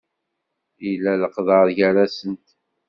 Yella 0.85 1.13
leqder 1.21 1.67
gar-asent. 1.77 2.47